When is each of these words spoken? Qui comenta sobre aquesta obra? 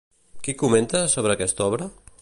Qui 0.47 0.55
comenta 0.61 1.03
sobre 1.17 1.37
aquesta 1.37 1.69
obra? 1.71 1.91